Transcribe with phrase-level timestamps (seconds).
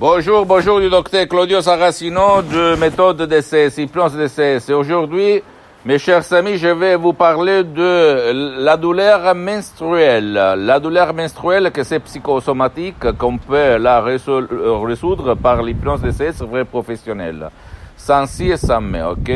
[0.00, 4.70] Bonjour, bonjour du docteur Claudio Saracino de méthode DCS, hypnose DCS.
[4.72, 5.42] Aujourd'hui,
[5.84, 10.32] mes chers amis, je vais vous parler de la douleur menstruelle.
[10.32, 17.50] La douleur menstruelle, que c'est psychosomatique, qu'on peut la résoudre par l'hypnose DCS vrai professionnel.
[17.94, 19.30] Sans si et sans mais, ok?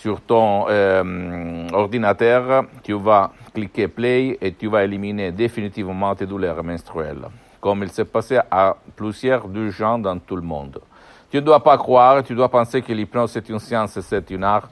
[0.00, 6.62] sur ton euh, ordinateur, tu vas cliquer play et tu vas éliminer définitivement tes douleurs
[6.62, 7.26] menstruelles,
[7.60, 10.78] comme il s'est passé à plusieurs de gens dans tout le monde.
[11.30, 14.44] Tu ne dois pas croire, tu dois penser que l'hypnose c'est une science, c'est une
[14.44, 14.68] art,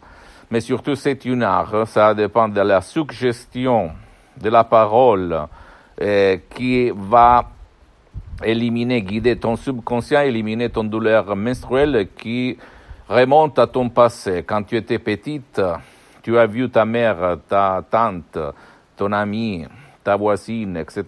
[0.48, 1.88] mais surtout c'est une art.
[1.88, 3.90] Ça dépend de la suggestion
[4.40, 5.46] de la parole
[6.00, 7.46] euh, qui va
[8.44, 12.56] éliminer, guider ton subconscient, éliminer ton douleur menstruelle qui
[13.08, 14.44] remonte à ton passé.
[14.46, 15.60] Quand tu étais petite,
[16.22, 18.38] tu as vu ta mère, ta tante,
[18.96, 19.64] ton ami,
[20.02, 21.04] ta voisine, etc.,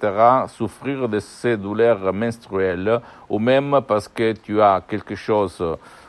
[0.48, 5.64] souffrir de ces douleurs menstruelles, ou même parce que tu as quelque chose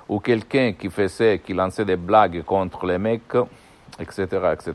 [0.08, 3.36] ou quelqu'un qui faisait, qui lançait des blagues contre les mecs,
[4.00, 4.74] etc., etc.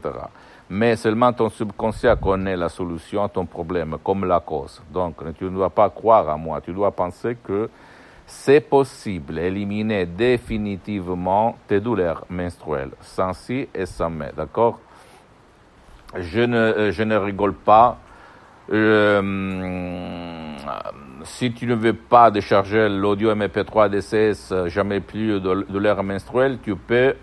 [0.71, 4.81] Mais seulement ton subconscient connaît la solution à ton problème, comme la cause.
[4.91, 7.69] Donc, tu ne dois pas croire à moi, tu dois penser que
[8.27, 14.81] c'est possible d'éliminer définitivement tes douleurs menstruelles, sans si et sans mais, d'accord?
[16.17, 17.99] Je ne, euh, je ne rigole pas.
[18.73, 19.21] Euh,
[21.25, 26.75] si tu ne veux pas décharger l'audio MP3 DCS jamais plus de douleurs menstruelles, tu
[26.77, 27.15] peux,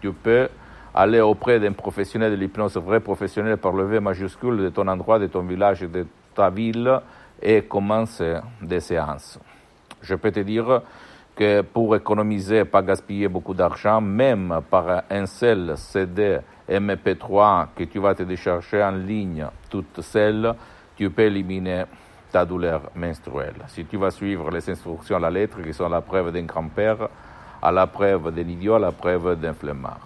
[0.00, 0.48] tu peux
[0.94, 5.18] aller auprès d'un professionnel de l'hypnose vrai professionnel par le V majuscule de ton endroit,
[5.18, 7.00] de ton village, de ta ville
[7.40, 9.38] et commencer des séances.
[10.02, 10.82] Je peux te dire
[11.34, 16.38] que pour économiser, pas gaspiller beaucoup d'argent, même par un seul CD
[16.68, 20.54] MP3 que tu vas te décharger en ligne toute seule,
[20.96, 21.84] tu peux éliminer
[22.30, 23.64] ta douleur menstruelle.
[23.68, 27.08] Si tu vas suivre les instructions à la lettre, qui sont la preuve d'un grand-père,
[27.62, 30.00] à la preuve d'un idiot, à la preuve d'un flemmard.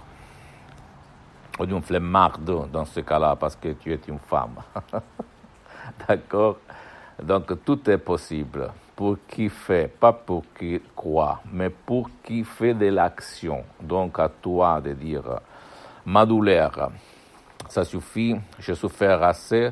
[1.59, 4.57] Ou d'une flemmarde dans ce cas-là, parce que tu es une femme.
[6.09, 6.57] D'accord?
[7.23, 12.75] Donc tout est possible pour qui fait, pas pour qui croit, mais pour qui fait
[12.75, 13.65] de l'action.
[13.81, 15.41] Donc à toi de dire,
[16.07, 16.91] ma douleur,
[17.69, 19.71] ça suffit, je souffert assez,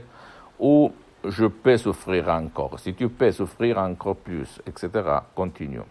[0.59, 0.93] ou
[1.25, 2.79] je peux souffrir encore.
[2.81, 4.91] Si tu peux souffrir encore plus, etc.,
[5.35, 5.83] continue.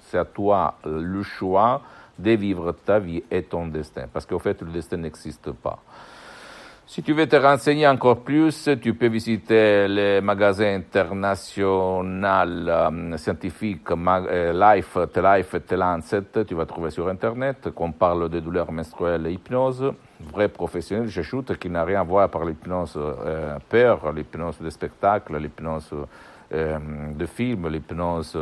[0.00, 1.80] C'est à toi le choix
[2.18, 5.78] de vivre ta vie et ton destin, parce qu'au fait, le destin n'existe pas.
[6.92, 13.90] Si tu veux te renseigner encore plus, tu peux visiter les magasins internationaux euh, scientifiques
[13.90, 16.44] euh, Life, T-Life et T-Lancet.
[16.46, 19.90] Tu vas trouver sur Internet qu'on parle de douleurs menstruelles et hypnose.
[20.20, 25.38] Vrai professionnel, j'ajoute, qui n'a rien à voir par l'hypnose euh, peur, l'hypnose de spectacle,
[25.38, 25.94] l'hypnose
[26.50, 28.36] de film, l'hypnose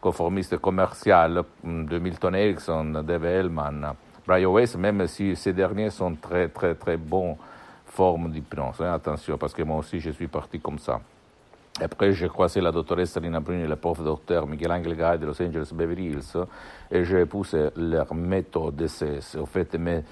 [0.00, 6.46] conformiste commerciale de Milton Erickson, Dave Hellman, Brian Weiss, même si ces derniers sont très,
[6.46, 7.36] très, très bons
[7.86, 8.80] forme d'hypnose.
[8.80, 11.00] Hein, attention, parce que moi aussi, je suis parti comme ça.
[11.80, 15.26] Après, j'ai croisé la doctoresse Rina Bruni et le prof docteur Miguel Angel Gay de
[15.26, 16.46] Los Angeles Beverly Hills
[16.90, 19.36] et j'ai épousé leur méthode DCS.
[19.38, 20.02] En fait, mes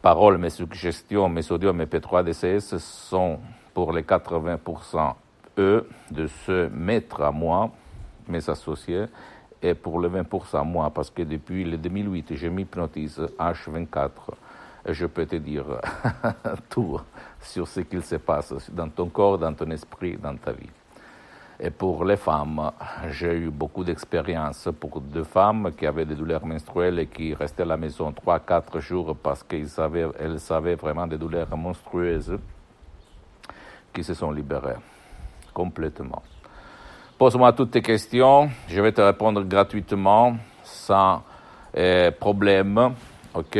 [0.00, 3.38] paroles, mes suggestions, mes audios, mes P3 DCS sont
[3.74, 5.14] pour les 80%
[5.58, 7.70] eux de se mettre à moi,
[8.26, 9.04] mes associés,
[9.62, 14.10] et pour les 20% moi, parce que depuis le 2008, je m'hypnotise H24
[14.86, 15.64] je peux te dire
[16.70, 17.00] tout
[17.40, 20.70] sur ce qu'il se passe dans ton corps, dans ton esprit, dans ta vie.
[21.60, 22.72] Et pour les femmes,
[23.10, 27.62] j'ai eu beaucoup d'expérience pour deux femmes qui avaient des douleurs menstruelles et qui restaient
[27.62, 32.36] à la maison 3-4 jours parce qu'elles savaient vraiment des douleurs monstrueuses,
[33.92, 34.76] qui se sont libérées
[35.52, 36.22] complètement.
[37.16, 41.22] Pose-moi toutes tes questions, je vais te répondre gratuitement, sans
[41.74, 42.94] eh, problème,
[43.34, 43.58] ok?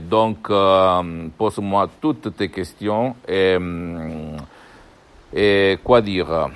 [0.00, 3.14] Donc, euh, pose-moi toutes tes questions.
[5.32, 6.48] Et, quoi dire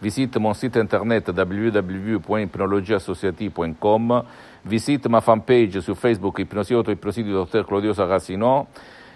[0.00, 4.22] Visite mon site internet www.hypnologieassociative.com.
[4.64, 8.66] Visite ma fanpage sur Facebook, Hypnosie du Dr Claudio Saracino.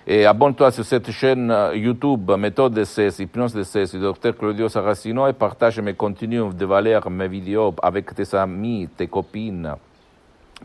[0.06, 5.32] Et abonne-toi sur cette chaîne YouTube, Méthode DCS, Hypnose DCS, du Dr Claudio Saracino et
[5.32, 9.74] partage mes contenus de valeur, mes vidéos avec tes amis, tes copines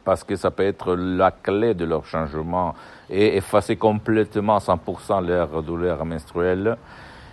[0.03, 2.73] parce que ça peut être la clé de leur changement
[3.09, 6.77] et effacer complètement 100% leur douleur menstruelle.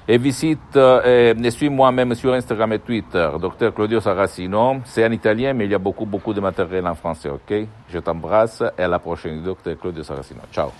[0.08, 4.76] Et visite euh, et suis moi-même sur Instagram et Twitter, Dr Claudio Saracino.
[4.84, 7.66] C'est en italien, mais il y a beaucoup, beaucoup de matériel en français, ok?
[7.88, 10.42] Je t'embrasse et à la prochaine, Dr Claudio Saracino.
[10.52, 10.70] Ciao.